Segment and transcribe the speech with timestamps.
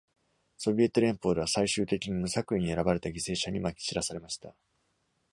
[0.57, 4.55] ソビエト連邦では、最終的に無作為に選ばれた犠牲者にまき散らされました。